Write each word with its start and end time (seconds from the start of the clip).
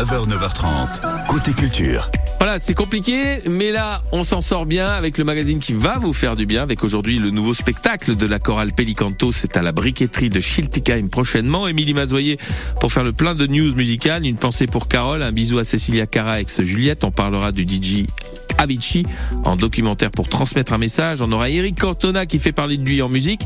9h, 0.00 0.28
9h30. 0.30 1.26
Côté 1.28 1.52
culture. 1.52 2.10
Voilà, 2.38 2.58
c'est 2.58 2.72
compliqué, 2.72 3.42
mais 3.46 3.70
là, 3.70 4.00
on 4.12 4.24
s'en 4.24 4.40
sort 4.40 4.64
bien 4.64 4.88
avec 4.88 5.18
le 5.18 5.24
magazine 5.24 5.58
qui 5.58 5.74
va 5.74 5.98
vous 5.98 6.14
faire 6.14 6.36
du 6.36 6.46
bien, 6.46 6.62
avec 6.62 6.82
aujourd'hui 6.82 7.18
le 7.18 7.28
nouveau 7.28 7.52
spectacle 7.52 8.16
de 8.16 8.24
la 8.24 8.38
chorale 8.38 8.72
Pelicanto. 8.72 9.30
C'est 9.30 9.58
à 9.58 9.62
la 9.62 9.72
briqueterie 9.72 10.30
de 10.30 10.40
Schiltigheim 10.40 11.08
prochainement. 11.10 11.68
Émilie 11.68 11.92
Mazoyer 11.92 12.38
pour 12.80 12.90
faire 12.90 13.04
le 13.04 13.12
plein 13.12 13.34
de 13.34 13.46
news 13.46 13.74
musicales. 13.74 14.24
Une 14.24 14.38
pensée 14.38 14.64
pour 14.64 14.88
Carole, 14.88 15.22
un 15.22 15.32
bisou 15.32 15.58
à 15.58 15.64
Cécilia 15.64 16.06
Cara 16.06 16.40
ex 16.40 16.62
Juliette. 16.62 17.04
On 17.04 17.10
parlera 17.10 17.52
du 17.52 17.64
DJ 17.64 18.06
Avicii 18.60 19.06
en 19.44 19.56
documentaire 19.56 20.10
pour 20.10 20.28
transmettre 20.28 20.72
un 20.72 20.78
message. 20.78 21.22
On 21.22 21.32
aura 21.32 21.48
Eric 21.48 21.78
Cortona 21.78 22.26
qui 22.26 22.38
fait 22.38 22.52
parler 22.52 22.76
de 22.76 22.84
lui 22.84 23.00
en 23.02 23.08
musique. 23.08 23.40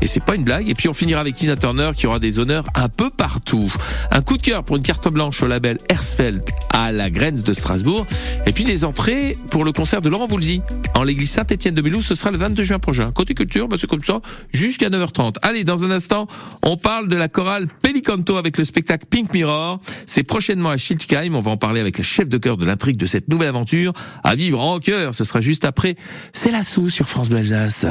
Et 0.00 0.06
c'est 0.06 0.20
pas 0.22 0.34
une 0.36 0.44
blague. 0.44 0.68
Et 0.68 0.74
puis 0.74 0.88
on 0.88 0.94
finira 0.94 1.20
avec 1.20 1.34
Tina 1.34 1.56
Turner 1.56 1.90
qui 1.96 2.06
aura 2.06 2.18
des 2.18 2.38
honneurs 2.38 2.64
un 2.74 2.88
peu 2.88 3.10
partout. 3.10 3.72
Un 4.10 4.22
coup 4.22 4.36
de 4.36 4.42
cœur 4.42 4.64
pour 4.64 4.76
une 4.76 4.82
carte 4.82 5.08
blanche 5.08 5.42
au 5.42 5.46
label 5.46 5.78
Hersfeld 5.88 6.42
à 6.70 6.92
la 6.92 7.10
Grenze 7.10 7.42
de 7.42 7.52
Strasbourg. 7.52 8.06
Et 8.46 8.52
puis 8.52 8.64
les 8.64 8.84
entrées 8.84 9.36
pour 9.50 9.64
le 9.64 9.72
concert 9.72 10.00
de 10.00 10.08
Laurent 10.08 10.26
Voulzy 10.26 10.62
en 10.94 11.02
l'église 11.02 11.30
Saint-Étienne 11.30 11.74
de 11.74 11.82
Mulhouse, 11.82 12.06
ce 12.06 12.14
sera 12.14 12.30
le 12.30 12.38
22 12.38 12.62
juin 12.62 12.78
prochain. 12.78 13.10
Côté 13.12 13.34
culture, 13.34 13.68
bah 13.68 13.76
c'est 13.78 13.88
comme 13.88 14.02
ça, 14.02 14.20
jusqu'à 14.52 14.88
9h30. 14.88 15.36
Allez, 15.42 15.64
dans 15.64 15.84
un 15.84 15.90
instant, 15.90 16.26
on 16.62 16.76
parle 16.76 17.08
de 17.08 17.16
la 17.16 17.28
chorale 17.28 17.68
Pelicanto 17.82 18.36
avec 18.36 18.58
le 18.58 18.64
spectacle 18.64 19.06
Pink 19.10 19.32
Mirror. 19.32 19.80
C'est 20.06 20.22
prochainement 20.22 20.70
à 20.70 20.76
Schiltigheim. 20.76 21.34
On 21.34 21.40
va 21.40 21.50
en 21.50 21.56
parler 21.56 21.80
avec 21.80 21.98
le 21.98 22.04
chef 22.04 22.28
de 22.28 22.38
chœur 22.38 22.56
de 22.56 22.64
l'intrigue 22.64 22.96
de 22.96 23.06
cette 23.06 23.28
nouvelle 23.28 23.48
aventure. 23.48 23.92
Ce 25.12 25.24
sera 25.24 25.40
juste 25.40 25.64
après. 25.64 25.96
C'est 26.32 26.50
la 26.50 26.64
sous 26.64 26.88
sur 26.88 27.08
France 27.08 27.28
Bleu 27.28 27.38
Alsace. 27.38 27.86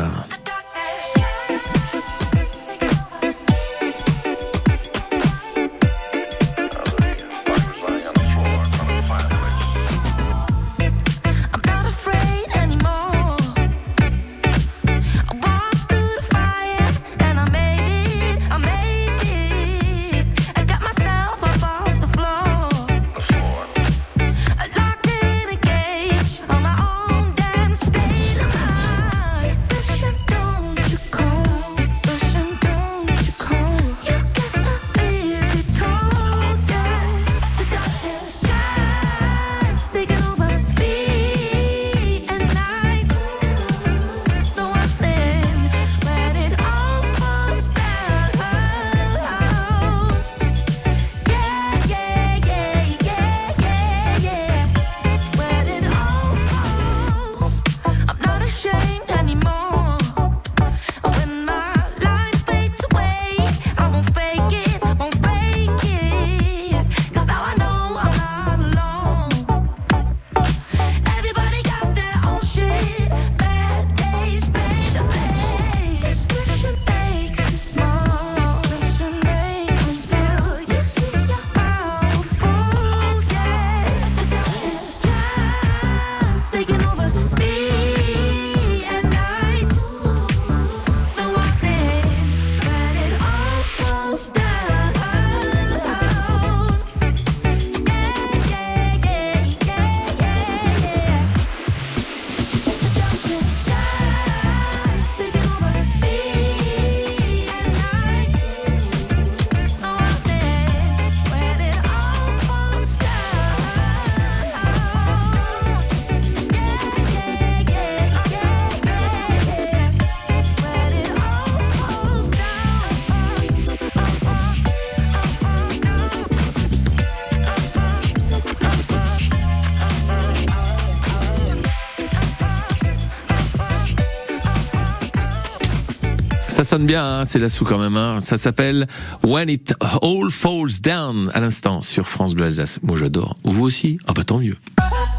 Ça 136.57 136.63
sonne 136.63 136.87
bien, 136.87 137.05
hein, 137.05 137.23
c'est 137.23 137.37
la 137.37 137.49
sous 137.49 137.65
quand 137.65 137.77
même. 137.77 137.95
Hein. 137.97 138.19
Ça 138.19 138.35
s'appelle 138.35 138.87
When 139.23 139.47
It 139.47 139.75
All 139.79 140.31
Falls 140.31 140.81
Down 140.81 141.29
à 141.35 141.39
l'instant 141.39 141.81
sur 141.81 142.07
France 142.07 142.33
Bleu 142.33 142.45
Alsace. 142.45 142.79
Moi 142.81 142.97
j'adore. 142.97 143.35
Vous 143.43 143.63
aussi? 143.63 143.99
Ah 144.07 144.13
bah 144.15 144.23
tant 144.23 144.39
mieux. 144.39 144.57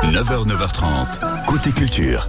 9h, 0.02 0.48
9h30. 0.48 1.46
Côté 1.46 1.70
culture. 1.70 2.28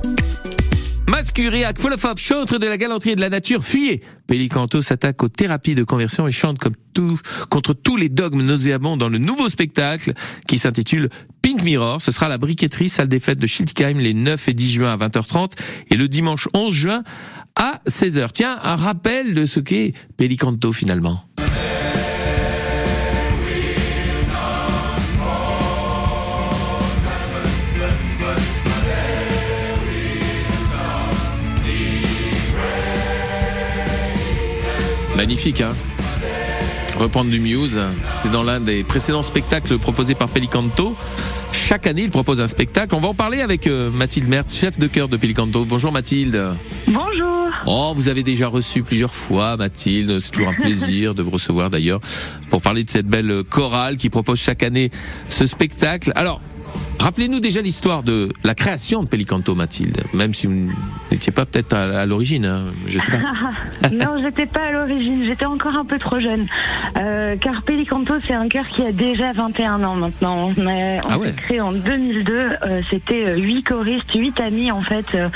Mascuriac, 1.10 1.80
Folofop, 1.80 2.20
chantre 2.20 2.60
de 2.60 2.68
la 2.68 2.78
galanterie 2.78 3.10
et 3.10 3.16
de 3.16 3.22
la 3.22 3.30
nature, 3.30 3.66
fuyez 3.66 4.04
Pélicanto 4.28 4.84
s'attaque 4.84 5.24
aux 5.24 5.28
thérapies 5.28 5.74
de 5.74 5.84
conversion 5.84 6.28
et 6.28 6.32
chante 6.32 6.60
comme 6.60 6.76
tout, 6.94 7.20
contre 7.50 7.74
tous 7.74 7.98
les 7.98 8.10
dogmes 8.10 8.44
nauséabonds 8.44 8.96
dans 8.96 9.10
le 9.10 9.18
nouveau 9.18 9.50
spectacle 9.50 10.14
qui 10.48 10.60
s'intitule 10.60 11.10
Pink 11.42 11.64
Mirror. 11.64 12.00
Ce 12.00 12.12
sera 12.12 12.30
la 12.30 12.38
briqueterie, 12.38 12.90
salle 12.90 13.08
des 13.08 13.20
fêtes 13.20 13.40
de 13.40 13.48
Schiltigheim 13.48 13.98
les 13.98 14.14
9 14.14 14.50
et 14.50 14.54
10 14.54 14.72
juin 14.72 14.94
à 14.94 14.98
20h30 14.98 15.54
et 15.90 15.96
le 15.96 16.08
dimanche 16.08 16.48
11 16.54 16.72
juin 16.72 17.04
à 17.56 17.82
16h. 17.88 18.30
Tiens, 18.32 18.60
un 18.62 18.76
rappel 18.76 19.34
de 19.34 19.48
ce 19.48 19.60
qu'est 19.60 19.94
Pélicanto 20.16 20.72
finalement. 20.72 21.24
Magnifique, 35.20 35.60
hein 35.60 35.74
Reprendre 36.98 37.30
du 37.30 37.42
Muse, 37.42 37.82
c'est 38.24 38.32
dans 38.32 38.42
l'un 38.42 38.62
des 38.62 38.84
précédents 38.84 39.22
spectacles 39.22 39.78
proposés 39.78 40.16
par 40.16 40.30
Pelicanto. 40.30 40.96
Chaque 41.52 41.88
année, 41.88 42.04
il 42.04 42.10
propose 42.10 42.40
un 42.40 42.48
spectacle. 42.48 42.96
On 42.96 43.02
va 43.02 43.10
en 43.10 43.14
parler 43.14 43.42
avec 43.42 43.68
euh, 43.68 43.92
Mathilde 43.92 44.30
Mertz, 44.30 44.58
chef 44.58 44.80
de 44.80 44.88
chœur 44.88 45.10
de 45.10 45.18
Pelicanto. 45.18 45.66
Bonjour 45.66 45.92
Mathilde. 45.92 46.42
Bonjour. 46.88 47.50
Oh, 47.66 47.92
vous 47.94 48.08
avez 48.08 48.24
déjà 48.24 48.48
reçu 48.48 48.82
plusieurs 48.82 49.14
fois 49.14 49.58
Mathilde. 49.58 50.20
C'est 50.20 50.32
toujours 50.32 50.48
un 50.48 50.54
plaisir 50.62 51.14
de 51.14 51.22
vous 51.22 51.32
recevoir 51.32 51.70
d'ailleurs 51.70 52.00
pour 52.50 52.62
parler 52.62 52.86
de 52.86 52.90
cette 52.90 53.08
belle 53.08 53.44
chorale 53.44 53.98
qui 53.98 54.10
propose 54.10 54.40
chaque 54.40 54.64
année 54.64 54.90
ce 55.28 55.46
spectacle. 55.46 56.14
Alors, 56.16 56.40
rappelez-nous 57.00 57.40
déjà 57.40 57.62
l'histoire 57.62 58.04
de 58.04 58.30
la 58.44 58.56
création 58.56 59.04
de 59.04 59.08
Pelicanto, 59.08 59.56
Mathilde. 59.56 60.04
Même 60.14 60.34
si 60.34 60.48
vous 60.48 60.70
n'étiez 61.12 61.32
pas 61.32 61.46
peut-être 61.46 61.74
à, 61.74 62.02
à 62.02 62.06
l'origine, 62.06 62.46
hein, 62.46 62.64
je 62.88 63.00
sais 63.00 63.12
pas. 63.12 63.90
non, 63.92 64.22
j'étais 64.22 64.46
pas 64.46 64.66
à 64.68 64.72
l'origine, 64.72 65.24
j'étais 65.26 65.46
encore 65.46 65.76
un 65.76 65.86
peu 65.86 65.98
trop 66.00 66.20
jeune. 66.20 66.48
Euh, 66.98 67.36
car 67.38 67.62
Pelicanto, 67.64 68.14
c'est 68.28 68.34
un 68.34 68.48
chœur 68.50 68.68
qui 68.68 68.84
a 68.84 68.92
déjà 68.92 69.32
21 69.34 69.84
ans 69.84 69.96
maintenant. 69.96 70.52
On, 70.58 70.68
a, 70.68 71.00
Ah 71.10 71.18
ouais. 71.18 71.34
créé 71.34 71.62
en 71.62 71.72
2002. 71.72 72.34
euh, 72.34 72.82
C'était 72.90 73.28
euh, 73.28 73.36
huit 73.38 73.64
choristes, 73.64 74.12
huit 74.14 74.40
amis 74.40 74.72
en 74.72 74.82
fait, 74.82 75.06
euh, 75.16 75.30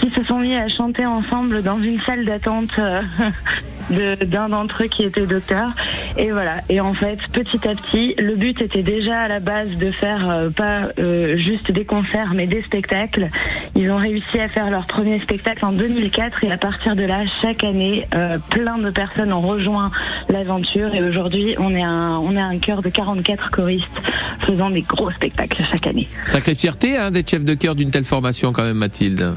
qui 0.00 0.10
se 0.10 0.24
sont 0.24 0.38
mis 0.38 0.54
à 0.54 0.68
chanter 0.68 1.06
ensemble 1.06 1.62
dans 1.62 1.80
une 1.80 2.00
salle 2.00 2.24
d'attente. 2.24 2.70
d'un 3.90 4.48
d'entre 4.48 4.84
eux 4.84 4.86
qui 4.86 5.04
était 5.04 5.26
docteur. 5.26 5.70
Et 6.16 6.30
voilà. 6.30 6.56
Et 6.68 6.80
en 6.80 6.94
fait, 6.94 7.18
petit 7.32 7.66
à 7.66 7.74
petit, 7.74 8.14
le 8.18 8.36
but 8.36 8.60
était 8.60 8.82
déjà 8.82 9.20
à 9.20 9.28
la 9.28 9.40
base 9.40 9.70
de 9.76 9.90
faire 9.92 10.28
euh, 10.28 10.50
pas 10.50 10.88
euh, 10.98 11.36
juste 11.36 11.70
des 11.70 11.84
concerts, 11.84 12.32
mais 12.34 12.46
des 12.46 12.62
spectacles. 12.62 13.26
Ils 13.74 13.90
ont 13.90 13.96
réussi 13.96 14.38
à 14.38 14.48
faire 14.48 14.70
leur 14.70 14.86
premier 14.86 15.20
spectacle 15.20 15.64
en 15.64 15.72
2004 15.72 16.44
et 16.44 16.52
à 16.52 16.58
partir 16.58 16.96
de 16.96 17.02
là, 17.02 17.24
chaque 17.40 17.64
année, 17.64 18.06
euh, 18.14 18.38
plein 18.50 18.78
de 18.78 18.90
personnes 18.90 19.32
ont 19.32 19.40
rejoint 19.40 19.90
l'aventure. 20.28 20.94
Et 20.94 21.02
aujourd'hui, 21.02 21.54
on 21.58 21.74
est 21.74 21.82
un, 21.82 22.18
on 22.18 22.36
est 22.36 22.40
un 22.40 22.58
chœur 22.58 22.82
de 22.82 22.90
44 22.90 23.50
choristes 23.50 23.86
faisant 24.40 24.70
des 24.70 24.82
gros 24.82 25.10
spectacles 25.10 25.62
chaque 25.70 25.86
année. 25.86 26.08
Sacrée 26.24 26.54
fierté 26.54 26.96
hein, 26.96 27.10
d'être 27.10 27.30
chef 27.30 27.44
de 27.44 27.54
chœur 27.54 27.74
d'une 27.74 27.90
telle 27.90 28.04
formation 28.04 28.52
quand 28.52 28.64
même, 28.64 28.78
Mathilde. 28.78 29.34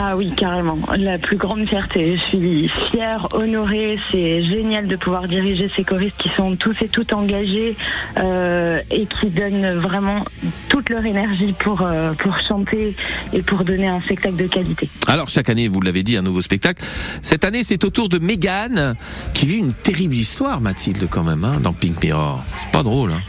Ah 0.00 0.16
oui, 0.16 0.32
carrément. 0.36 0.78
La 0.96 1.18
plus 1.18 1.36
grande 1.36 1.68
fierté. 1.68 2.16
Je 2.16 2.36
suis 2.36 2.70
fière, 2.90 3.26
honorée. 3.32 3.98
C'est 4.12 4.42
génial 4.42 4.86
de 4.86 4.94
pouvoir 4.94 5.26
diriger 5.26 5.68
ces 5.74 5.82
choristes 5.82 6.16
qui 6.18 6.30
sont 6.36 6.54
tous 6.54 6.76
et 6.80 6.88
toutes 6.88 7.12
engagés 7.12 7.76
euh, 8.16 8.80
et 8.92 9.06
qui 9.06 9.26
donnent 9.26 9.76
vraiment 9.78 10.24
toute 10.68 10.88
leur 10.90 11.04
énergie 11.04 11.52
pour, 11.58 11.82
euh, 11.82 12.12
pour 12.12 12.38
chanter 12.46 12.94
et 13.32 13.42
pour 13.42 13.64
donner 13.64 13.88
un 13.88 14.00
spectacle 14.00 14.36
de 14.36 14.46
qualité. 14.46 14.88
Alors 15.08 15.28
chaque 15.28 15.48
année, 15.48 15.66
vous 15.66 15.80
l'avez 15.80 16.04
dit, 16.04 16.16
un 16.16 16.22
nouveau 16.22 16.42
spectacle. 16.42 16.84
Cette 17.20 17.44
année, 17.44 17.64
c'est 17.64 17.82
au 17.84 17.90
tour 17.90 18.08
de 18.08 18.18
Mégane 18.18 18.94
qui 19.34 19.46
vit 19.46 19.58
une 19.58 19.72
terrible 19.74 20.14
histoire, 20.14 20.60
Mathilde, 20.60 21.08
quand 21.10 21.24
même, 21.24 21.44
hein, 21.44 21.58
dans 21.60 21.72
Pink 21.72 22.00
Mirror. 22.02 22.44
C'est 22.56 22.70
pas 22.70 22.84
drôle. 22.84 23.12
Hein. 23.12 23.20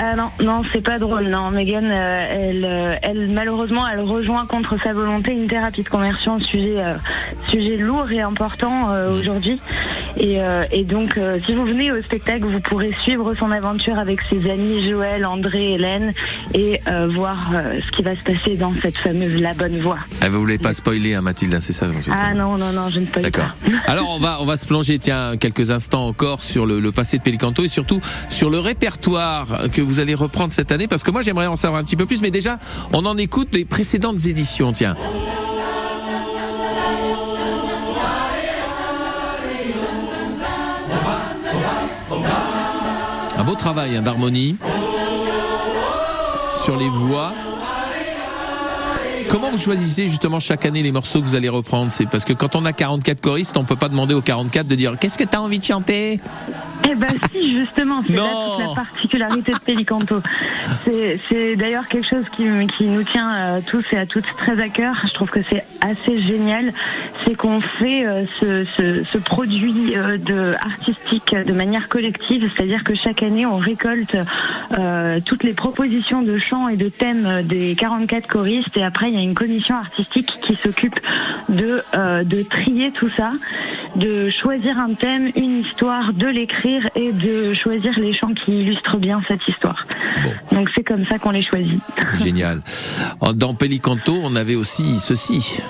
Ah 0.00 0.14
non, 0.14 0.30
non, 0.40 0.62
c'est 0.72 0.80
pas 0.80 0.98
drôle. 0.98 1.24
Non, 1.28 1.50
Megan, 1.50 1.84
euh, 1.84 2.26
elle, 2.30 2.64
euh, 2.64 2.94
elle, 3.02 3.28
malheureusement, 3.30 3.86
elle 3.88 4.00
rejoint 4.00 4.46
contre 4.46 4.76
sa 4.82 4.92
volonté 4.92 5.32
une 5.32 5.48
thérapie 5.48 5.82
de 5.82 5.88
conversion, 5.88 6.38
sujet, 6.38 6.76
euh, 6.78 6.94
sujet 7.50 7.76
lourd 7.76 8.10
et 8.10 8.20
important 8.20 8.90
euh, 8.90 9.18
aujourd'hui. 9.18 9.60
Et, 10.16 10.40
euh, 10.40 10.64
et 10.72 10.84
donc, 10.84 11.16
euh, 11.16 11.38
si 11.46 11.54
vous 11.54 11.64
venez 11.64 11.92
au 11.92 12.00
spectacle, 12.00 12.44
vous 12.44 12.60
pourrez 12.60 12.92
suivre 13.02 13.34
son 13.34 13.50
aventure 13.50 13.98
avec 13.98 14.20
ses 14.30 14.50
amis 14.50 14.88
Joël, 14.88 15.26
André, 15.26 15.72
Hélène, 15.72 16.12
et 16.54 16.80
euh, 16.88 17.08
voir 17.08 17.50
euh, 17.54 17.80
ce 17.84 17.96
qui 17.96 18.02
va 18.02 18.14
se 18.16 18.22
passer 18.22 18.56
dans 18.56 18.72
cette 18.80 18.96
fameuse 18.96 19.40
La 19.40 19.54
Bonne 19.54 19.80
Voix. 19.80 19.98
Eh, 20.24 20.28
vous 20.28 20.40
voulez 20.40 20.58
pas 20.58 20.72
spoiler, 20.72 21.14
hein, 21.14 21.22
Mathilde, 21.22 21.54
hein, 21.54 21.60
c'est 21.60 21.72
ça 21.72 21.88
Ah 22.10 22.34
non, 22.34 22.56
non, 22.56 22.72
non, 22.72 22.88
je 22.88 23.00
ne 23.00 23.06
peux 23.06 23.20
D'accord. 23.20 23.54
Alors 23.86 24.10
on 24.10 24.18
va 24.18 24.38
on 24.40 24.44
va 24.44 24.56
se 24.56 24.66
plonger 24.66 24.98
tiens 24.98 25.36
quelques 25.36 25.70
instants 25.70 26.06
encore 26.06 26.42
sur 26.42 26.66
le, 26.66 26.80
le 26.80 26.92
passé 26.92 27.18
de 27.18 27.22
Pélicanto 27.22 27.64
et 27.64 27.68
surtout 27.68 28.00
sur 28.28 28.50
le 28.50 28.58
répertoire 28.58 29.64
que 29.72 29.82
vous 29.82 29.87
allez 30.00 30.14
reprendre 30.14 30.52
cette 30.52 30.72
année 30.72 30.86
parce 30.86 31.02
que 31.02 31.10
moi 31.10 31.22
j'aimerais 31.22 31.46
en 31.46 31.56
savoir 31.56 31.80
un 31.80 31.84
petit 31.84 31.96
peu 31.96 32.06
plus 32.06 32.22
mais 32.22 32.30
déjà 32.30 32.58
on 32.92 33.04
en 33.06 33.16
écoute 33.16 33.50
des 33.52 33.64
précédentes 33.64 34.26
éditions 34.26 34.72
tiens. 34.72 34.96
Un 43.38 43.44
beau 43.44 43.54
travail 43.54 43.96
hein, 43.96 44.02
d'harmonie 44.02 44.56
sur 46.54 46.76
les 46.76 46.88
voix. 46.88 47.32
Comment 49.28 49.50
vous 49.50 49.58
choisissez 49.58 50.08
justement 50.08 50.40
chaque 50.40 50.64
année 50.64 50.82
les 50.82 50.92
morceaux 50.92 51.20
que 51.20 51.26
vous 51.26 51.36
allez 51.36 51.48
reprendre? 51.48 51.90
C'est 51.90 52.06
parce 52.06 52.24
que 52.24 52.32
quand 52.32 52.56
on 52.56 52.64
a 52.64 52.72
44 52.72 53.20
choristes, 53.20 53.56
on 53.56 53.64
peut 53.64 53.76
pas 53.76 53.88
demander 53.88 54.14
aux 54.14 54.22
44 54.22 54.66
de 54.66 54.74
dire 54.74 54.96
qu'est-ce 54.98 55.18
que 55.18 55.24
tu 55.24 55.36
as 55.36 55.42
envie 55.42 55.58
de 55.58 55.64
chanter? 55.64 56.18
Eh 56.90 56.94
ben 56.94 57.08
si, 57.32 57.58
justement, 57.58 58.02
c'est 58.06 58.14
là 58.14 58.22
toute 58.22 58.66
la 58.66 58.74
particularité 58.74 59.52
de 59.52 59.58
Pélicanto. 59.58 60.22
C'est, 61.28 61.56
d'ailleurs 61.56 61.86
quelque 61.88 62.08
chose 62.08 62.24
qui, 62.34 62.44
qui 62.76 62.86
nous 62.86 63.02
tient 63.02 63.34
euh, 63.36 63.60
tous 63.66 63.84
et 63.92 63.98
à 63.98 64.06
toutes 64.06 64.24
très 64.38 64.58
à 64.60 64.68
cœur. 64.68 64.94
Je 65.06 65.12
trouve 65.12 65.28
que 65.28 65.40
c'est 65.42 65.64
assez 65.82 66.22
génial. 66.22 66.72
C'est 67.24 67.36
qu'on 67.36 67.60
fait 67.60 68.06
euh, 68.06 68.24
ce, 68.40 68.64
ce, 68.76 69.04
ce 69.04 69.18
produit 69.18 69.96
euh, 69.96 70.16
de, 70.16 70.54
artistique 70.60 71.34
de 71.34 71.52
manière 71.52 71.88
collective, 71.88 72.50
c'est-à-dire 72.54 72.84
que 72.84 72.94
chaque 72.94 73.22
année, 73.22 73.44
on 73.44 73.58
récolte 73.58 74.16
euh, 74.78 75.20
toutes 75.24 75.44
les 75.44 75.52
propositions 75.52 76.22
de 76.22 76.38
chants 76.38 76.68
et 76.68 76.76
de 76.76 76.88
thèmes 76.88 77.42
des 77.42 77.74
44 77.74 78.26
choristes 78.26 78.76
et 78.76 78.84
après, 78.84 79.08
il 79.10 79.14
y 79.14 79.17
a 79.17 79.17
une 79.22 79.34
commission 79.34 79.76
artistique 79.76 80.32
qui 80.42 80.56
s'occupe 80.56 80.98
de, 81.48 81.82
euh, 81.94 82.24
de 82.24 82.42
trier 82.42 82.92
tout 82.92 83.10
ça, 83.16 83.32
de 83.96 84.30
choisir 84.30 84.78
un 84.78 84.94
thème, 84.94 85.30
une 85.34 85.60
histoire, 85.60 86.12
de 86.12 86.26
l'écrire 86.26 86.86
et 86.94 87.12
de 87.12 87.54
choisir 87.54 87.98
les 87.98 88.12
chants 88.12 88.34
qui 88.34 88.60
illustrent 88.62 88.98
bien 88.98 89.20
cette 89.28 89.46
histoire. 89.48 89.86
Donc 90.52 90.70
c'est 90.74 90.84
comme 90.84 91.06
ça 91.06 91.18
qu'on 91.18 91.30
les 91.30 91.42
choisit. 91.42 91.80
Génial. 92.22 92.62
Dans 93.34 93.54
Pélicanto, 93.54 94.18
on 94.22 94.36
avait 94.36 94.54
aussi 94.54 94.98
ceci. 94.98 95.58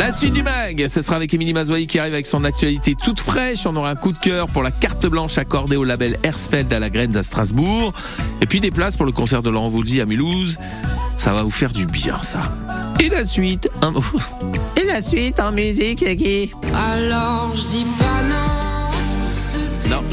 La 0.00 0.12
suite 0.12 0.32
du 0.32 0.42
mag, 0.42 0.86
ce 0.88 1.02
sera 1.02 1.16
avec 1.16 1.34
Émilie 1.34 1.52
Mazoyer 1.52 1.86
qui 1.86 1.98
arrive 1.98 2.14
avec 2.14 2.24
son 2.24 2.42
actualité 2.44 2.94
toute 2.94 3.20
fraîche. 3.20 3.66
On 3.66 3.76
aura 3.76 3.90
un 3.90 3.96
coup 3.96 4.12
de 4.12 4.18
cœur 4.18 4.48
pour 4.48 4.62
la 4.62 4.70
carte 4.70 5.06
blanche 5.06 5.36
accordée 5.36 5.76
au 5.76 5.84
label 5.84 6.16
Hersfeld 6.22 6.72
à 6.72 6.78
la 6.78 6.88
Grenze 6.88 7.18
à 7.18 7.22
Strasbourg. 7.22 7.92
Et 8.40 8.46
puis 8.46 8.60
des 8.60 8.70
places 8.70 8.96
pour 8.96 9.04
le 9.04 9.12
concert 9.12 9.42
de 9.42 9.50
Laurent 9.50 9.68
Voulzy 9.68 10.00
à 10.00 10.06
Mulhouse. 10.06 10.56
Ça 11.18 11.34
va 11.34 11.42
vous 11.42 11.50
faire 11.50 11.74
du 11.74 11.84
bien, 11.84 12.16
ça. 12.22 12.40
Et 12.98 13.10
la 13.10 13.26
suite, 13.26 13.68
un... 13.82 13.92
Et 14.80 14.86
la 14.86 15.02
suite 15.02 15.38
en 15.38 15.52
musique, 15.52 15.98
qui? 16.16 16.50
Alors 16.74 17.54
je 17.54 17.66
dis 17.66 17.86
pas 17.98 18.19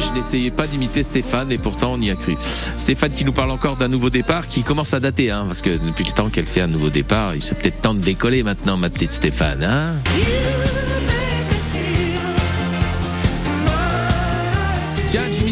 je 0.07 0.13
n'essayais 0.13 0.51
pas 0.51 0.67
d'imiter 0.67 1.03
Stéphane 1.03 1.51
et 1.51 1.57
pourtant 1.57 1.93
on 1.93 2.01
y 2.01 2.09
a 2.09 2.15
cru. 2.15 2.37
Stéphane 2.77 3.11
qui 3.11 3.25
nous 3.25 3.33
parle 3.33 3.51
encore 3.51 3.75
d'un 3.75 3.87
nouveau 3.87 4.09
départ 4.09 4.47
qui 4.47 4.63
commence 4.63 4.93
à 4.93 4.99
dater, 4.99 5.31
hein, 5.31 5.45
parce 5.47 5.61
que 5.61 5.69
depuis 5.69 6.05
le 6.05 6.11
temps 6.11 6.29
qu'elle 6.29 6.47
fait 6.47 6.61
un 6.61 6.67
nouveau 6.67 6.89
départ, 6.89 7.35
il 7.35 7.41
serait 7.41 7.55
peut-être 7.55 7.81
temps 7.81 7.93
de 7.93 7.99
décoller 7.99 8.43
maintenant, 8.43 8.77
ma 8.77 8.89
petite 8.89 9.11
Stéphane. 9.11 9.63
Hein 9.63 9.95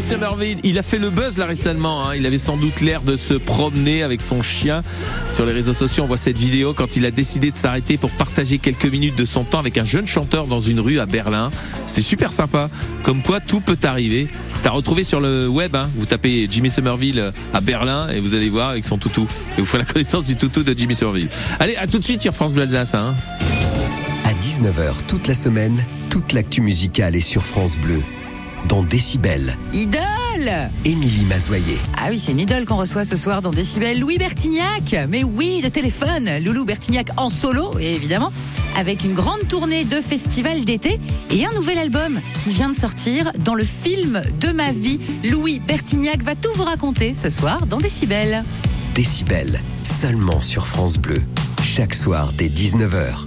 Jimmy 0.08 0.22
Somerville, 0.22 0.60
il 0.64 0.78
a 0.78 0.84
fait 0.84 1.00
le 1.00 1.10
buzz 1.10 1.40
là 1.40 1.48
récemment. 1.48 2.08
hein. 2.08 2.16
Il 2.16 2.28
avait 2.28 2.38
sans 2.38 2.58
doute 2.58 2.82
l'air 2.82 3.02
de 3.02 3.18
se 3.18 3.34
promener 3.34 4.04
avec 4.04 4.22
son 4.22 4.44
chien. 4.44 4.84
Sur 5.32 5.48
les 5.48 5.52
réseaux 5.52 5.74
sociaux, 5.74 6.04
on 6.04 6.08
voit 6.08 6.18
cette 6.18 6.38
vidéo 6.38 6.76
quand 6.76 6.96
il 6.96 7.06
a 7.06 7.12
décidé 7.12 7.50
de 7.50 7.56
s'arrêter 7.58 7.98
pour 7.98 8.12
partager 8.12 8.60
quelques 8.60 8.86
minutes 8.86 9.16
de 9.18 9.26
son 9.26 9.44
temps 9.44 9.58
avec 9.58 9.80
un 9.80 9.86
jeune 9.86 10.06
chanteur 10.06 10.46
dans 10.46 10.60
une 10.60 10.80
rue 10.80 11.00
à 11.00 11.08
Berlin. 11.08 11.50
C'était 11.88 12.02
super 12.04 12.32
sympa. 12.32 12.70
Comme 13.02 13.24
quoi, 13.24 13.40
tout 13.40 13.62
peut 13.62 13.80
arriver. 13.84 14.28
C'est 14.54 14.68
à 14.68 14.72
retrouver 14.72 15.04
sur 15.04 15.20
le 15.20 15.48
web. 15.48 15.76
hein. 15.76 15.90
Vous 15.96 16.06
tapez 16.06 16.48
Jimmy 16.52 16.70
Somerville 16.70 17.32
à 17.56 17.62
Berlin 17.62 18.08
et 18.10 18.20
vous 18.20 18.36
allez 18.36 18.50
voir 18.50 18.70
avec 18.70 18.86
son 18.86 19.00
toutou. 19.00 19.28
Et 19.58 19.62
vous 19.62 19.66
ferez 19.66 19.80
la 19.80 19.86
connaissance 19.92 20.26
du 20.26 20.36
toutou 20.36 20.62
de 20.62 20.78
Jimmy 20.78 20.94
Somerville. 20.94 21.30
Allez, 21.60 21.76
à 21.78 21.88
tout 21.88 21.98
de 21.98 22.04
suite 22.04 22.22
sur 22.22 22.34
France 22.36 22.54
Bleu 22.54 22.62
Alsace. 22.64 22.94
hein. 22.94 23.16
À 24.24 24.34
19h 24.34 25.06
toute 25.08 25.28
la 25.28 25.34
semaine, 25.34 25.84
toute 26.12 26.32
l'actu 26.32 26.62
musicale 26.62 27.16
est 27.16 27.22
sur 27.22 27.44
France 27.44 27.76
Bleu. 27.78 28.02
Dans 28.68 28.84
Décibel, 28.84 29.58
Idole 29.74 30.70
Émilie 30.86 31.26
Mazoyer. 31.26 31.78
Ah 31.98 32.08
oui, 32.10 32.20
c'est 32.20 32.32
une 32.32 32.40
idole 32.40 32.66
qu'on 32.66 32.78
reçoit 32.78 33.06
ce 33.06 33.16
soir 33.16 33.42
dans 33.42 33.52
Décibel. 33.52 34.00
Louis 34.00 34.18
Bertignac 34.18 34.96
Mais 35.08 35.24
oui, 35.24 35.62
de 35.62 35.70
téléphone 35.70 36.30
Loulou 36.44 36.66
Bertignac 36.66 37.10
en 37.18 37.30
solo, 37.30 37.78
évidemment, 37.80 38.32
avec 38.76 39.04
une 39.04 39.14
grande 39.14 39.48
tournée 39.48 39.86
de 39.86 40.02
festivals 40.02 40.66
d'été 40.66 41.00
et 41.32 41.46
un 41.46 41.52
nouvel 41.54 41.78
album 41.78 42.20
qui 42.44 42.52
vient 42.52 42.70
de 42.70 42.76
sortir 42.76 43.32
dans 43.40 43.56
le 43.56 43.64
film 43.64 44.22
de 44.40 44.52
ma 44.52 44.72
vie. 44.72 45.00
Louis 45.24 45.60
Bertignac 45.60 46.24
va 46.24 46.36
tout 46.36 46.52
vous 46.56 46.64
raconter 46.64 47.14
ce 47.14 47.30
soir 47.30 47.66
dans 47.68 47.78
Décibel. 47.78 48.44
Décibel, 48.96 49.62
seulement 49.84 50.42
sur 50.42 50.66
France 50.66 50.98
Bleu. 50.98 51.22
Chaque 51.64 51.94
soir 51.94 52.32
dès 52.38 52.48
19h. 52.48 53.26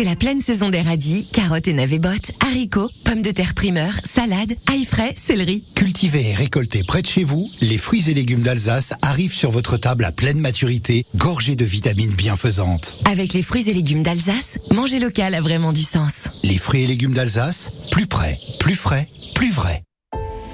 C'est 0.00 0.06
la 0.06 0.16
pleine 0.16 0.40
saison 0.40 0.70
des 0.70 0.80
radis, 0.80 1.28
carottes 1.30 1.68
et 1.68 1.74
navets 1.74 1.98
bottes, 1.98 2.30
haricots, 2.40 2.88
pommes 3.04 3.20
de 3.20 3.32
terre 3.32 3.52
primeur, 3.52 3.92
salades, 4.02 4.56
ail 4.72 4.86
frais, 4.86 5.12
céleri. 5.14 5.62
Cultivés 5.74 6.30
et 6.30 6.34
récoltés 6.34 6.84
près 6.84 7.02
de 7.02 7.06
chez 7.06 7.22
vous, 7.22 7.50
les 7.60 7.76
fruits 7.76 8.08
et 8.08 8.14
légumes 8.14 8.40
d'Alsace 8.40 8.94
arrivent 9.02 9.34
sur 9.34 9.50
votre 9.50 9.76
table 9.76 10.06
à 10.06 10.10
pleine 10.10 10.38
maturité, 10.38 11.04
gorgés 11.16 11.54
de 11.54 11.66
vitamines 11.66 12.14
bienfaisantes. 12.14 12.96
Avec 13.04 13.34
les 13.34 13.42
fruits 13.42 13.68
et 13.68 13.74
légumes 13.74 14.02
d'Alsace, 14.02 14.56
manger 14.70 15.00
local 15.00 15.34
a 15.34 15.42
vraiment 15.42 15.74
du 15.74 15.82
sens. 15.82 16.30
Les 16.44 16.56
fruits 16.56 16.84
et 16.84 16.86
légumes 16.86 17.12
d'Alsace, 17.12 17.68
plus 17.90 18.06
près, 18.06 18.38
plus 18.58 18.76
frais, 18.76 19.06
plus 19.34 19.52
vrai. 19.52 19.82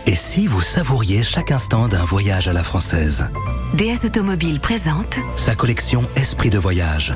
Et 0.09 0.15
si 0.15 0.47
vous 0.47 0.61
savouriez 0.61 1.25
chaque 1.25 1.51
instant 1.51 1.89
d'un 1.89 2.05
voyage 2.05 2.47
à 2.47 2.53
la 2.53 2.63
française 2.63 3.29
DS 3.75 4.05
Automobile 4.05 4.61
présente 4.61 5.17
Sa 5.35 5.57
collection 5.57 6.09
Esprit 6.15 6.49
de 6.49 6.59
voyage. 6.59 7.13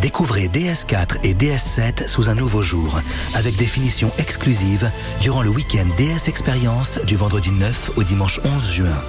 Découvrez 0.00 0.48
DS4 0.48 1.18
et 1.22 1.34
DS7 1.34 2.08
sous 2.08 2.28
un 2.28 2.34
nouveau 2.34 2.60
jour, 2.60 3.00
avec 3.34 3.56
des 3.56 3.66
finitions 3.66 4.10
exclusives 4.18 4.90
durant 5.20 5.42
le 5.42 5.50
week-end 5.50 5.86
DS 5.96 6.28
Experience 6.28 6.98
du 7.06 7.14
vendredi 7.14 7.52
9 7.52 7.92
au 7.94 8.02
dimanche 8.02 8.40
11 8.44 8.72
juin. 8.72 9.02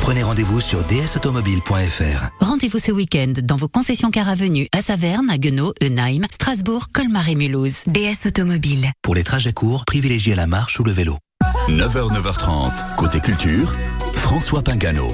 Prenez 0.00 0.22
rendez-vous 0.22 0.60
sur 0.60 0.82
dsautomobile.fr. 0.84 2.30
Rendez-vous 2.40 2.78
ce 2.78 2.90
week-end 2.90 3.34
dans 3.42 3.56
vos 3.56 3.68
concessions 3.68 4.10
car 4.10 4.30
avenue 4.30 4.66
à 4.72 4.80
Saverne, 4.80 5.28
à 5.28 5.36
Guenau, 5.36 5.74
Eunheim, 5.82 6.22
Strasbourg, 6.30 6.88
Colmar 6.90 7.28
et 7.28 7.34
Mulhouse. 7.34 7.82
DS 7.86 8.26
Automobile. 8.26 8.90
Pour 9.02 9.14
les 9.14 9.24
trajets 9.24 9.52
courts, 9.52 9.84
privilégiez 9.84 10.34
la 10.34 10.46
marche 10.46 10.80
ou 10.80 10.84
le 10.84 10.92
vélo. 10.92 11.18
9h, 11.68 12.12
9h30, 12.12 12.96
côté 12.96 13.20
culture, 13.20 13.74
François 14.14 14.62
Pingano. 14.62 15.08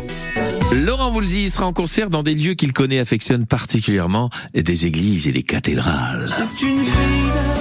Laurent 0.84 1.10
Voulzy 1.10 1.48
sera 1.48 1.66
en 1.66 1.72
concert 1.72 2.10
dans 2.10 2.22
des 2.22 2.34
lieux 2.34 2.54
qu'il 2.54 2.72
connaît 2.72 2.96
et 2.96 3.00
affectionne 3.00 3.46
particulièrement, 3.46 4.30
des 4.54 4.86
églises 4.86 5.28
et 5.28 5.32
des 5.32 5.42
cathédrales. 5.42 6.28
C'est 6.56 6.66
une 6.66 6.84
fille 6.84 7.30
hein? 7.34 7.54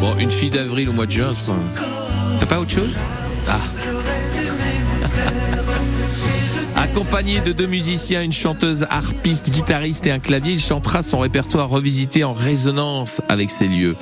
Bon, 0.00 0.16
une 0.18 0.30
fille 0.30 0.50
d'avril 0.50 0.88
au 0.88 0.92
mois 0.92 1.06
de 1.06 1.10
juin, 1.10 1.34
ça- 1.34 1.52
t'as 2.40 2.46
pas 2.46 2.58
autre 2.58 2.70
chose 2.70 2.96
Ah 3.46 3.58
Accompagné 6.90 7.40
de 7.40 7.52
deux 7.52 7.68
musiciens, 7.68 8.20
une 8.20 8.32
chanteuse, 8.32 8.84
harpiste, 8.90 9.50
guitariste 9.50 10.08
et 10.08 10.10
un 10.10 10.18
clavier, 10.18 10.54
il 10.54 10.60
chantera 10.60 11.04
son 11.04 11.20
répertoire 11.20 11.68
revisité 11.68 12.24
en 12.24 12.32
résonance 12.32 13.22
avec 13.28 13.52
ces 13.52 13.68
lieux. 13.68 13.94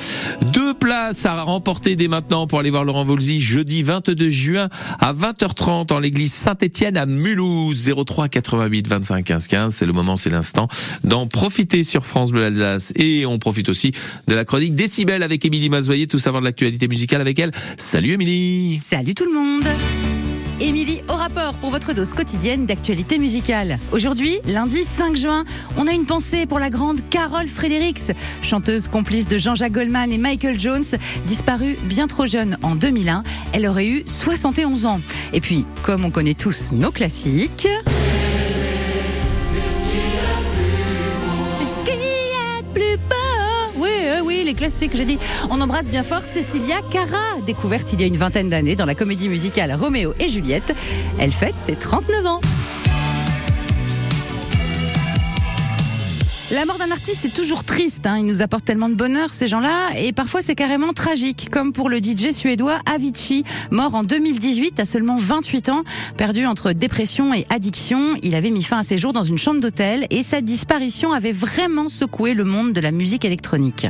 Deux 0.55 0.73
places 0.73 1.27
à 1.27 1.43
remporter 1.43 1.97
dès 1.97 2.09
maintenant 2.09 2.47
pour 2.47 2.61
aller 2.61 2.71
voir 2.71 2.85
Laurent 2.85 3.05
Voulzy 3.05 3.43
jeudi 3.43 3.83
22 3.83 4.31
juin 4.31 4.71
à 5.01 5.13
20h30 5.13 5.93
en 5.93 5.99
l'église 5.99 6.33
Saint-Étienne 6.33 6.97
à 6.97 7.05
Mulhouse 7.05 7.93
03 8.07 8.29
88 8.29 8.89
25 8.89 9.23
15 9.23 9.47
15. 9.49 9.75
C'est 9.75 9.87
le 9.87 9.93
moment, 9.93 10.17
c'est 10.17 10.31
l'instant 10.31 10.67
d'en 11.05 11.27
profiter 11.27 11.83
sur 11.83 12.07
France 12.07 12.31
Bleu 12.31 12.47
Alsace 12.47 12.95
et 12.97 13.27
on 13.27 13.39
profite 13.39 13.69
aussi 13.69 13.93
de 14.29 14.35
la 14.35 14.47
chronique 14.47 14.75
Décibel 14.75 15.23
avec 15.23 15.45
Émilie 15.45 15.69
Mazoyer, 15.69 16.07
tout 16.07 16.19
savoir 16.19 16.41
de 16.41 16.47
l'actualité 16.47 16.89
musicale 16.89 17.21
avec 17.21 17.39
elle. 17.39 17.51
Salut 17.77 18.13
Émilie. 18.13 18.81
Salut 18.83 19.15
tout 19.15 19.27
le 19.27 19.35
monde 19.35 20.18
Émilie 20.61 21.03
au 21.09 21.13
rapport 21.13 21.55
pour 21.55 21.71
votre 21.71 21.93
dose 21.93 22.15
quotidienne 22.15 22.67
d'actualité 22.67 23.19
musicale. 23.19 23.79
Aujourd'hui, 23.93 24.41
lundi 24.45 24.83
5 24.83 25.15
juin, 25.17 25.45
on 25.77 25.87
a 25.87 25.93
une 25.93 26.05
pensée 26.05 26.47
pour 26.47 26.59
la 26.59 26.69
grande 26.69 27.01
Carole 27.11 27.47
Fredericks, 27.47 28.13
chanteuse 28.43 28.89
complice 28.89 29.29
de 29.29 29.39
Jean-Jacques 29.39 29.73
Goldman 29.73 30.11
et 30.11 30.19
Michael 30.19 30.59
Jones, 30.59 30.85
disparue 31.27 31.79
bien 31.85 32.09
trop 32.09 32.27
jeune 32.27 32.59
en 32.63 32.75
2001. 32.75 33.23
Elle 33.53 33.67
aurait 33.67 33.87
eu 33.87 34.03
71 34.05 34.87
ans. 34.87 35.01
Et 35.33 35.41
puis, 35.41 35.65
comme 35.83 36.05
on 36.05 36.11
connaît 36.11 36.35
tous 36.35 36.73
nos 36.73 36.91
classiques... 36.91 37.69
les 44.49 44.55
classiques, 44.55 44.97
j'ai 44.97 45.05
dit. 45.05 45.19
On 45.51 45.61
embrasse 45.61 45.91
bien 45.91 46.03
fort 46.03 46.23
Cecilia 46.23 46.77
Cara, 46.91 47.37
découverte 47.47 47.93
il 47.93 48.01
y 48.01 48.05
a 48.05 48.07
une 48.07 48.17
vingtaine 48.17 48.49
d'années 48.49 48.77
dans 48.77 48.87
la 48.87 48.95
comédie 48.95 49.29
musicale 49.29 49.75
Roméo 49.75 50.15
et 50.19 50.29
Juliette. 50.29 50.75
Elle 51.19 51.33
fête 51.33 51.59
ses 51.59 51.77
39 51.77 52.27
ans. 52.27 52.41
La 56.51 56.65
mort 56.65 56.79
d'un 56.79 56.91
artiste, 56.91 57.19
c'est 57.21 57.35
toujours 57.35 57.63
triste. 57.63 58.07
Hein. 58.07 58.17
Il 58.19 58.25
nous 58.25 58.41
apporte 58.41 58.65
tellement 58.65 58.89
de 58.89 58.95
bonheur, 58.95 59.35
ces 59.35 59.49
gens-là. 59.49 59.91
Et 59.99 60.13
parfois, 60.13 60.41
c'est 60.41 60.55
carrément 60.55 60.95
tragique. 60.95 61.49
Comme 61.51 61.75
pour 61.75 61.91
le 61.91 61.99
DJ 61.99 62.31
suédois 62.33 62.79
Avicii, 62.87 63.45
mort 63.71 63.95
en 63.95 64.03
2018 64.03 64.81
à 64.81 64.87
seulement 64.87 65.19
28 65.19 65.69
ans. 65.69 65.83
Perdu 66.17 66.47
entre 66.47 66.73
dépression 66.73 67.35
et 67.35 67.47
addiction, 67.51 68.15
il 68.23 68.35
avait 68.35 68.49
mis 68.49 68.63
fin 68.63 68.79
à 68.79 68.83
ses 68.83 68.97
jours 68.97 69.13
dans 69.13 69.25
une 69.25 69.37
chambre 69.37 69.61
d'hôtel. 69.61 70.07
Et 70.09 70.23
sa 70.23 70.41
disparition 70.41 71.13
avait 71.13 71.33
vraiment 71.33 71.89
secoué 71.89 72.33
le 72.33 72.45
monde 72.45 72.73
de 72.73 72.81
la 72.81 72.93
musique 72.93 73.27
électronique. 73.27 73.87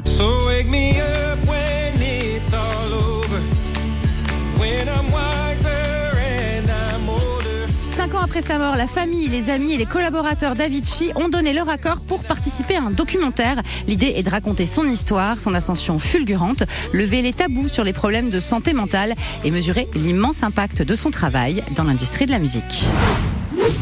Après 8.29 8.43
sa 8.43 8.59
mort, 8.59 8.77
la 8.77 8.87
famille, 8.87 9.27
les 9.29 9.49
amis 9.49 9.73
et 9.73 9.79
les 9.79 9.87
collaborateurs 9.87 10.55
d'Avicii 10.55 11.13
ont 11.17 11.31
donné 11.31 11.55
leur 11.55 11.71
accord 11.71 11.97
pour 12.01 12.23
participer 12.25 12.77
à 12.77 12.83
un 12.83 12.91
documentaire. 12.91 13.63
L'idée 13.87 14.13
est 14.17 14.23
de 14.23 14.29
raconter 14.29 14.67
son 14.67 14.85
histoire, 14.85 15.41
son 15.41 15.55
ascension 15.55 15.99
fulgurante, 15.99 16.65
lever 16.93 17.23
les 17.23 17.33
tabous 17.33 17.69
sur 17.69 17.85
les 17.85 17.95
problèmes 17.95 18.29
de 18.29 18.39
santé 18.39 18.75
mentale 18.75 19.15
et 19.45 19.51
mesurer 19.51 19.89
l'immense 19.95 20.43
impact 20.43 20.83
de 20.83 20.95
son 20.95 21.11
travail 21.11 21.65
dans 21.75 21.85
l'industrie 21.85 22.27
de 22.27 22.31
la 22.31 22.39
musique. 22.39 22.85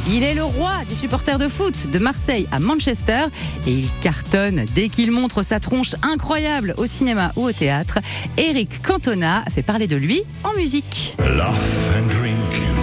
Il 0.06 0.22
est 0.22 0.34
le 0.34 0.44
roi 0.44 0.74
des 0.88 0.94
supporters 0.94 1.38
de 1.38 1.48
foot 1.48 1.90
de 1.90 1.98
Marseille 1.98 2.46
à 2.52 2.60
Manchester 2.60 3.24
et 3.66 3.72
il 3.72 3.88
cartonne 4.00 4.64
dès 4.76 4.88
qu'il 4.88 5.10
montre 5.10 5.42
sa 5.42 5.58
tronche 5.58 5.96
incroyable 6.02 6.74
au 6.76 6.86
cinéma 6.86 7.32
ou 7.34 7.46
au 7.46 7.52
théâtre. 7.52 7.98
Eric 8.38 8.80
Cantona 8.82 9.44
fait 9.52 9.62
parler 9.62 9.88
de 9.88 9.96
lui 9.96 10.22
en 10.44 10.56
musique. 10.56 11.16
Laugh 11.18 11.50
and 11.98 12.06
drink 12.10 12.38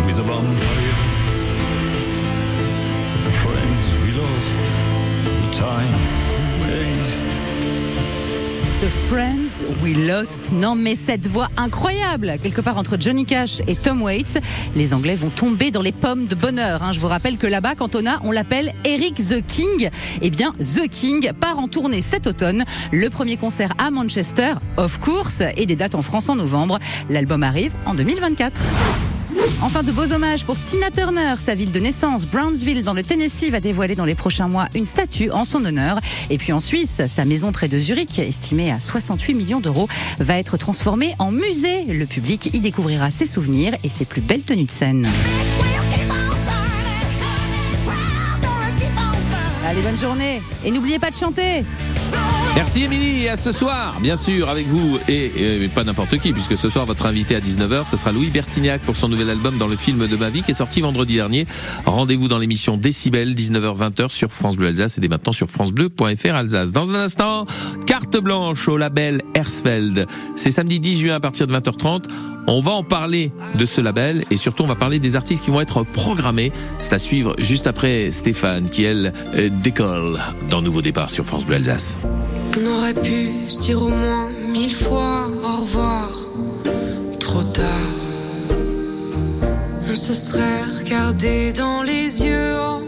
with 0.06 0.20
a 0.20 0.93
Friends 9.10 9.66
We 9.84 9.96
Lost. 9.96 10.52
Non 10.54 10.76
mais 10.76 10.96
cette 10.96 11.28
voix 11.28 11.50
incroyable, 11.58 12.34
quelque 12.42 12.62
part 12.62 12.78
entre 12.78 12.98
Johnny 13.00 13.26
Cash 13.26 13.62
et 13.68 13.76
Tom 13.76 14.02
Waits, 14.02 14.40
les 14.76 14.94
Anglais 14.94 15.16
vont 15.16 15.30
tomber 15.30 15.72
dans 15.72 15.82
les 15.82 15.92
pommes 15.92 16.26
de 16.26 16.36
bonheur. 16.36 16.82
hein. 16.84 16.92
Je 16.94 17.00
vous 17.00 17.08
rappelle 17.08 17.38
que 17.38 17.48
là-bas, 17.48 17.76
Cantona, 17.76 18.20
on 18.24 18.32
l'appelle 18.32 18.74
Eric 18.86 19.16
the 19.16 19.46
King. 19.46 19.90
Eh 20.22 20.30
bien, 20.30 20.54
The 20.60 20.88
King 20.90 21.32
part 21.34 21.60
en 21.60 21.68
tournée 21.68 22.02
cet 22.02 22.28
automne. 22.28 22.64
Le 22.92 23.10
premier 23.10 23.38
concert 23.38 23.74
à 23.78 23.92
Manchester, 23.92 24.54
of 24.78 25.00
course, 25.00 25.42
et 25.58 25.66
des 25.66 25.76
dates 25.76 25.96
en 25.96 26.02
France 26.02 26.30
en 26.30 26.36
novembre. 26.36 26.80
L'album 27.10 27.44
arrive 27.44 27.74
en 27.86 27.94
2024. 27.94 28.60
Enfin, 29.64 29.82
de 29.82 29.94
beaux 29.94 30.12
hommages 30.12 30.44
pour 30.44 30.58
Tina 30.62 30.92
Turner. 30.92 31.36
Sa 31.38 31.56
ville 31.56 31.72
de 31.72 31.80
naissance, 31.80 32.26
Brownsville, 32.26 32.84
dans 32.84 32.92
le 32.92 33.02
Tennessee, 33.02 33.50
va 33.50 33.62
dévoiler 33.62 33.96
dans 33.96 34.04
les 34.04 34.14
prochains 34.14 34.50
mois 34.50 34.68
une 34.76 34.86
statue 34.86 35.32
en 35.32 35.46
son 35.46 35.64
honneur. 35.64 36.02
Et 36.30 36.38
puis 36.38 36.52
en 36.52 36.60
Suisse, 36.60 37.02
sa 37.08 37.24
maison 37.24 37.54
près 37.54 37.70
de 37.70 37.78
Zurich, 37.78 38.20
estimée 38.20 38.74
à 38.74 38.82
68 38.82 39.34
millions 39.34 39.62
d'euros, 39.62 39.88
va 40.20 40.38
être 40.38 40.58
transformée 40.58 41.16
en 41.18 41.32
musée. 41.32 41.86
Le 41.86 42.06
public 42.06 42.50
y 42.54 42.60
découvrira 42.60 43.10
ses 43.10 43.26
souvenirs 43.26 43.74
et 43.86 43.90
ses 43.90 44.04
plus 44.04 44.20
belles 44.20 44.44
tenues 44.44 44.66
de 44.66 44.72
scène. 44.72 45.08
Allez, 49.66 49.82
bonne 49.82 49.98
journée. 49.98 50.42
Et 50.66 50.72
n'oubliez 50.72 51.00
pas 51.00 51.10
de 51.10 51.16
chanter. 51.16 51.64
Merci 52.56 52.84
Émilie 52.84 53.28
à 53.30 53.36
ce 53.36 53.52
soir, 53.52 53.98
bien 54.00 54.16
sûr, 54.16 54.48
avec 54.48 54.68
vous 54.68 55.00
et, 55.08 55.64
et 55.64 55.68
pas 55.70 55.84
n'importe 55.84 56.20
qui, 56.20 56.34
puisque 56.34 56.56
ce 56.56 56.70
soir 56.70 56.86
votre 56.86 57.08
invité 57.08 57.36
à 57.36 57.40
19h, 57.40 57.90
ce 57.90 57.98
sera 57.98 58.12
Louis 58.12 58.28
Bertignac 58.28 58.82
pour 58.82 58.96
son 58.96 59.10
nouvel 59.10 59.32
album 59.32 59.58
dans 59.58 59.68
le 59.68 59.76
film 59.76 60.08
de 60.08 60.16
ma 60.16 60.30
vie 60.30 60.44
qui 60.44 60.52
est 60.52 60.56
sorti 60.56 60.82
vendredi 60.82 61.16
dernier. 61.16 61.48
Rendez-vous 61.86 62.28
dans 62.28 62.38
l'émission 62.38 62.78
Décibel, 62.78 63.34
19h-20h 63.34 64.12
sur 64.12 64.32
France 64.32 64.56
Bleu 64.56 64.68
Alsace 64.68 65.00
et 65.00 65.02
dès 65.02 65.08
maintenant 65.08 65.32
sur 65.32 65.50
francebleu.fr 65.50 66.36
Alsace. 66.36 66.72
Dans 66.72 66.94
un 66.94 67.00
instant, 67.00 67.48
carte 67.88 68.18
blanche 68.18 68.68
au 68.68 68.78
label 68.78 69.24
Hersfeld. 69.34 70.06
C'est 70.36 70.52
samedi 70.52 70.80
10 70.80 71.00
juin 71.00 71.16
à 71.16 71.20
partir 71.20 71.48
de 71.48 71.58
20h30. 71.58 72.04
On 72.46 72.62
va 72.62 72.74
en 72.74 72.84
parler 72.84 73.32
de 73.56 73.66
ce 73.66 73.82
label 73.82 74.26
et 74.30 74.38
surtout 74.38 74.62
on 74.62 74.68
va 74.68 74.76
parler 74.76 75.00
des 75.00 75.16
artistes 75.16 75.44
qui 75.44 75.50
vont 75.50 75.62
être 75.62 75.84
programmés. 75.84 76.52
C'est 76.80 76.94
à 76.94 77.00
suivre 77.00 77.34
juste 77.40 77.66
après 77.66 78.12
Stéphane 78.12 78.70
qui 78.70 78.84
elle 78.84 79.12
euh, 79.34 79.50
décolle 79.50 80.20
dans 80.52 80.62
Nouveau 80.62 80.84
Départ 80.84 81.10
sur 81.10 81.26
France 81.26 81.48
Bleu 81.48 81.56
Alsace. 81.56 81.98
On 82.56 82.66
aurait 82.68 82.94
pu 82.94 83.50
se 83.50 83.60
dire 83.60 83.82
au 83.82 83.90
moins 83.90 84.30
mille 84.48 84.76
fois 84.76 85.28
au 85.44 85.62
revoir. 85.62 86.12
Trop 87.20 87.44
tard. 87.44 87.66
On 89.90 89.96
se 89.96 90.14
serait 90.14 90.64
regardé 90.80 91.52
dans 91.54 91.82
les 91.82 92.24
yeux 92.24 92.60
en 92.60 92.82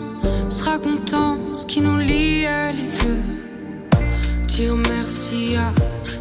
se 0.50 0.64
racontant 0.64 1.38
ce 1.54 1.66
qui 1.66 1.82
nous 1.82 1.98
liait 1.98 2.74
les 2.74 2.90
deux. 3.04 3.24
Dire 4.48 4.76
merci 4.76 5.56
à 5.56 5.74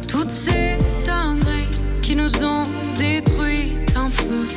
toutes 0.07 0.31
ces 0.31 0.77
dingueries 1.05 1.69
qui 2.01 2.15
nous 2.15 2.43
ont 2.43 2.63
détruites 2.97 3.95
un 3.95 4.09
peu. 4.09 4.47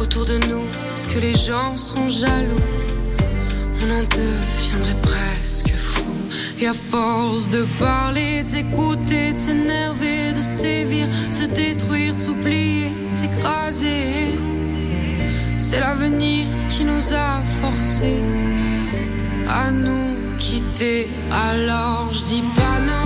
Autour 0.00 0.24
de 0.24 0.38
nous, 0.48 0.64
est-ce 0.94 1.08
que 1.08 1.18
les 1.18 1.34
gens 1.34 1.76
sont 1.76 2.08
jaloux? 2.08 2.66
On 3.82 3.90
en 3.90 4.02
deviendrait 4.02 4.96
fou. 5.02 5.03
Et 6.60 6.66
à 6.66 6.72
force 6.72 7.48
de 7.48 7.66
parler, 7.78 8.42
de 8.44 8.48
s'écouter, 8.48 9.32
de 9.32 9.38
s'énerver, 9.38 10.32
de 10.32 10.40
sévir, 10.40 11.06
de 11.30 11.34
se 11.34 11.46
détruire, 11.46 12.14
de 12.14 12.20
s'oublier, 12.20 12.90
de 12.90 13.08
s'écraser. 13.08 14.38
C'est 15.58 15.80
l'avenir 15.80 16.46
qui 16.68 16.84
nous 16.84 17.12
a 17.12 17.42
forcés 17.60 18.22
à 19.48 19.70
nous 19.70 20.36
quitter. 20.38 21.08
Alors 21.30 22.12
je 22.12 22.22
dis 22.24 22.44
pas 22.54 22.78
non, 22.90 23.03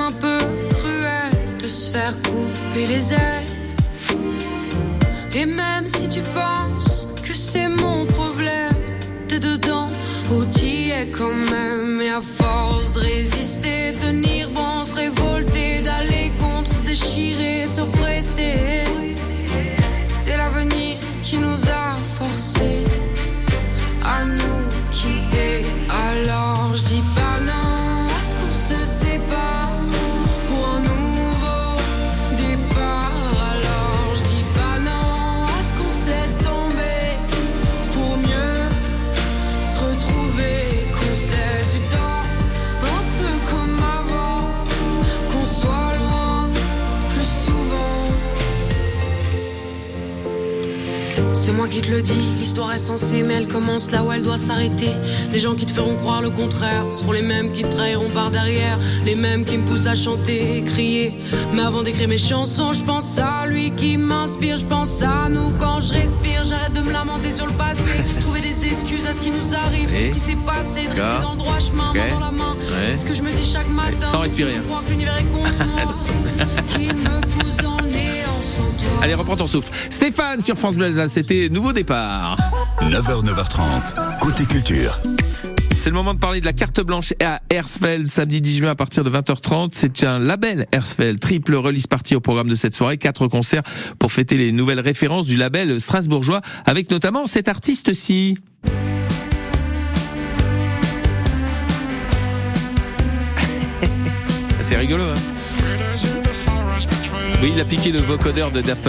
un 0.00 0.10
peu 0.10 0.38
cruel, 0.70 1.30
de 1.58 1.68
se 1.68 1.90
faire 1.90 2.16
couper 2.22 2.86
les 2.86 3.12
ailes. 3.12 3.46
Et 5.34 5.46
même 5.46 5.86
si 5.86 6.08
tu 6.08 6.22
penses 6.22 7.08
que 7.22 7.32
c'est 7.34 7.68
mon 7.68 8.06
problème, 8.06 8.72
t'es 9.28 9.40
dedans, 9.40 9.90
ou 10.32 10.44
t'y 10.44 10.90
es 10.90 11.06
quand 11.08 11.38
même. 11.50 12.00
Et 12.00 12.10
à 12.10 12.20
force 12.20 12.92
de 12.94 13.00
résister, 13.00 13.92
tenir 14.00 14.50
bon, 14.50 14.78
se 14.78 14.92
révolter, 14.94 15.82
d'aller 15.82 16.32
contre, 16.40 16.72
se 16.72 16.84
déchirer, 16.84 17.66
s'oppresser. 17.74 18.83
Le 51.94 52.02
dis, 52.02 52.18
l'histoire 52.38 52.72
est 52.72 52.78
censée, 52.78 53.22
mais 53.22 53.34
elle 53.34 53.46
commence 53.46 53.90
là 53.90 54.02
où 54.02 54.10
elle 54.10 54.22
doit 54.22 54.36
s'arrêter. 54.36 54.90
Les 55.30 55.38
gens 55.38 55.54
qui 55.54 55.64
te 55.64 55.72
feront 55.72 55.94
croire 55.94 56.22
le 56.22 56.30
contraire 56.30 56.84
seront 56.90 57.12
les 57.12 57.22
mêmes 57.22 57.52
qui 57.52 57.62
te 57.62 57.68
trahiront 57.68 58.10
par 58.10 58.32
derrière, 58.32 58.78
les 59.04 59.14
mêmes 59.14 59.44
qui 59.44 59.58
me 59.58 59.64
poussent 59.64 59.86
à 59.86 59.94
chanter 59.94 60.58
et 60.58 60.64
crier. 60.64 61.14
Mais 61.52 61.62
avant 61.62 61.82
d'écrire 61.82 62.08
mes 62.08 62.18
chansons, 62.18 62.72
je 62.72 62.82
pense 62.82 63.16
à 63.18 63.46
lui 63.46 63.70
qui 63.70 63.96
m'inspire, 63.96 64.58
je 64.58 64.66
pense 64.66 65.02
à 65.02 65.28
nous 65.28 65.52
quand 65.58 65.80
je 65.80 65.92
respire. 65.92 66.42
J'arrête 66.44 66.72
de 66.72 66.80
me 66.80 66.92
lamenter 66.92 67.30
sur 67.30 67.46
le 67.46 67.52
passé, 67.52 68.02
trouver 68.20 68.40
des 68.40 68.64
excuses 68.66 69.06
à 69.06 69.12
ce 69.12 69.20
qui 69.20 69.30
nous 69.30 69.54
arrive, 69.54 69.88
sur 69.88 70.04
ce 70.06 70.12
qui 70.12 70.20
s'est 70.20 70.38
passé, 70.44 70.84
de 70.84 70.88
rester 70.88 71.00
D'accord. 71.00 71.22
dans 71.22 71.32
le 71.32 71.38
droit 71.38 71.58
chemin, 71.60 71.92
main 71.94 72.10
dans 72.10 72.20
la 72.20 72.32
main. 72.32 72.54
Ouais. 72.54 72.90
C'est 72.90 72.98
ce 72.98 73.04
que 73.04 73.14
je 73.14 73.22
me 73.22 73.30
dis 73.30 73.44
chaque 73.44 73.70
matin. 73.70 74.06
Sans 74.10 74.20
respirer. 74.20 74.56
Je 74.56 74.62
crois 74.62 74.82
que 74.84 74.90
l'univers 74.90 75.16
est 75.16 75.32
contre 75.32 75.66
moi, 75.68 75.94
qui 76.74 76.86
me 76.88 77.20
pousse 77.38 77.56
dans 77.58 77.83
Allez, 79.02 79.14
reprends 79.14 79.36
ton 79.36 79.46
souffle. 79.46 79.70
Stéphane 79.90 80.40
sur 80.40 80.56
France 80.56 80.76
Bleu 80.76 80.86
Alsace, 80.86 81.12
c'était 81.12 81.48
Nouveau 81.50 81.72
Départ. 81.72 82.36
9h, 82.80 83.24
9h30, 83.24 84.18
côté 84.20 84.44
culture. 84.44 85.00
C'est 85.84 85.90
le 85.90 85.96
moment 85.96 86.14
de 86.14 86.18
parler 86.18 86.40
de 86.40 86.46
la 86.46 86.54
carte 86.54 86.80
blanche 86.80 87.12
à 87.22 87.42
Hersfeld, 87.50 88.06
samedi 88.06 88.40
10 88.40 88.56
juin 88.56 88.70
à 88.70 88.74
partir 88.74 89.04
de 89.04 89.10
20h30. 89.10 89.72
C'est 89.72 90.02
un 90.04 90.18
label 90.18 90.66
Hersfeld, 90.72 91.20
triple 91.20 91.54
release 91.56 91.86
party 91.86 92.16
au 92.16 92.20
programme 92.20 92.48
de 92.48 92.54
cette 92.54 92.74
soirée, 92.74 92.96
quatre 92.96 93.28
concerts 93.28 93.62
pour 93.98 94.10
fêter 94.10 94.38
les 94.38 94.50
nouvelles 94.50 94.80
références 94.80 95.26
du 95.26 95.36
label 95.36 95.78
strasbourgeois, 95.78 96.40
avec 96.64 96.90
notamment 96.90 97.26
cet 97.26 97.48
artiste-ci. 97.48 98.38
C'est 104.60 104.76
rigolo, 104.76 105.02
hein? 105.04 105.33
Oui, 107.44 107.52
il 107.54 107.60
a 107.60 107.64
piqué 107.66 107.92
le 107.92 107.98
vocodeur 107.98 108.50
de 108.52 108.62
Daft. 108.62 108.88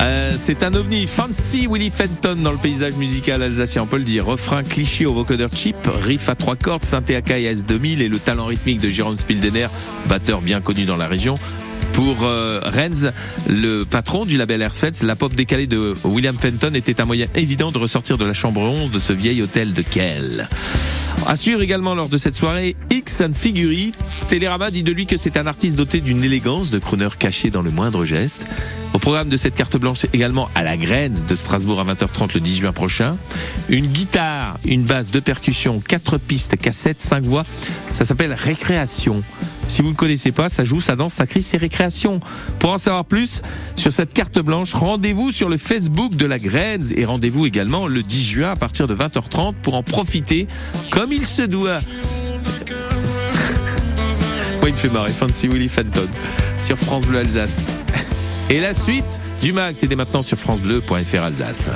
Euh, 0.00 0.32
c'est 0.38 0.62
un 0.62 0.72
ovni 0.72 1.06
fancy 1.06 1.66
Willie 1.66 1.90
Fenton 1.90 2.36
dans 2.36 2.50
le 2.50 2.56
paysage 2.56 2.94
musical 2.94 3.42
alsacien, 3.42 3.82
on 3.82 3.86
peut 3.86 3.98
le 3.98 4.04
dire. 4.04 4.24
Refrain 4.24 4.62
cliché 4.62 5.04
au 5.04 5.12
vocodeur 5.12 5.50
cheap, 5.54 5.76
riff 5.86 6.30
à 6.30 6.34
trois 6.34 6.56
cordes, 6.56 6.82
synthé 6.82 7.14
Akai 7.14 7.52
S2000 7.52 8.00
et 8.00 8.08
le 8.08 8.18
talent 8.18 8.46
rythmique 8.46 8.80
de 8.80 8.88
Jérôme 8.88 9.18
Spildener, 9.18 9.66
batteur 10.06 10.40
bien 10.40 10.62
connu 10.62 10.86
dans 10.86 10.96
la 10.96 11.08
région. 11.08 11.34
Pour 11.92 12.24
euh, 12.24 12.62
Renz, 12.64 13.08
le 13.50 13.84
patron 13.84 14.24
du 14.24 14.38
label 14.38 14.62
Hersfeld, 14.62 15.02
la 15.02 15.14
pop 15.14 15.34
décalée 15.34 15.66
de 15.66 15.92
William 16.04 16.38
Fenton 16.38 16.72
était 16.72 17.02
un 17.02 17.04
moyen 17.04 17.26
évident 17.34 17.70
de 17.70 17.76
ressortir 17.76 18.16
de 18.16 18.24
la 18.24 18.32
chambre 18.32 18.62
11 18.62 18.90
de 18.90 18.98
ce 18.98 19.12
vieil 19.12 19.42
hôtel 19.42 19.74
de 19.74 19.82
Kell. 19.82 20.48
Assure 21.26 21.62
également 21.62 21.94
lors 21.94 22.08
de 22.08 22.18
cette 22.18 22.34
soirée 22.34 22.76
X 22.90 23.22
Figuri. 23.32 23.92
Télérama 24.28 24.70
dit 24.70 24.82
de 24.82 24.92
lui 24.92 25.06
que 25.06 25.16
c'est 25.16 25.36
un 25.36 25.46
artiste 25.46 25.76
doté 25.76 26.00
d'une 26.00 26.22
élégance 26.22 26.70
de 26.70 26.78
crooner 26.78 27.08
caché 27.18 27.50
dans 27.50 27.62
le 27.62 27.70
moindre 27.70 28.04
geste. 28.04 28.46
Au 28.92 28.98
programme 28.98 29.28
de 29.28 29.36
cette 29.36 29.54
carte 29.54 29.76
blanche 29.76 30.06
également 30.12 30.48
à 30.54 30.62
la 30.62 30.76
Graines 30.76 31.24
de 31.28 31.34
Strasbourg 31.34 31.80
à 31.80 31.84
20h30 31.84 32.34
le 32.34 32.40
10 32.40 32.56
juin 32.58 32.72
prochain. 32.72 33.16
Une 33.68 33.86
guitare, 33.86 34.58
une 34.64 34.82
basse 34.82 35.10
de 35.10 35.20
percussion, 35.20 35.80
quatre 35.80 36.18
pistes, 36.18 36.56
cassettes, 36.56 37.00
cinq 37.00 37.24
voix. 37.24 37.44
Ça 37.90 38.04
s'appelle 38.04 38.32
Récréation. 38.32 39.22
Si 39.66 39.82
vous 39.82 39.90
ne 39.90 39.94
connaissez 39.94 40.32
pas, 40.32 40.48
ça 40.48 40.64
joue, 40.64 40.80
ça 40.80 40.96
danse, 40.96 41.14
ça 41.14 41.26
crie, 41.26 41.42
c'est 41.42 41.56
Récréation. 41.56 42.20
Pour 42.58 42.70
en 42.70 42.78
savoir 42.78 43.04
plus 43.04 43.42
sur 43.74 43.92
cette 43.92 44.12
carte 44.12 44.38
blanche, 44.38 44.74
rendez-vous 44.74 45.32
sur 45.32 45.48
le 45.48 45.56
Facebook 45.56 46.14
de 46.14 46.26
la 46.26 46.38
Graines 46.38 46.92
et 46.94 47.04
rendez-vous 47.04 47.46
également 47.46 47.86
le 47.86 48.02
10 48.02 48.24
juin 48.24 48.52
à 48.52 48.56
partir 48.56 48.86
de 48.86 48.94
20h30 48.94 49.54
pour 49.62 49.74
en 49.74 49.82
profiter 49.82 50.46
comme 50.90 51.12
il 51.12 51.26
se 51.26 51.42
doit. 51.42 51.80
Moi, 54.60 54.68
il 54.68 54.72
me 54.72 54.78
fait 54.78 54.88
marrer. 54.88 55.10
Fancy 55.10 55.48
Willy 55.48 55.68
Fenton 55.68 56.08
sur 56.58 56.78
France 56.78 57.04
Bleu 57.04 57.18
Alsace. 57.18 57.62
Et 58.48 58.60
la 58.60 58.74
suite 58.74 59.20
du 59.42 59.52
mag, 59.52 59.74
c'est 59.74 59.92
maintenant 59.94 60.22
sur 60.22 60.38
FranceBleu.fr 60.38 61.22
Alsace. 61.22 61.70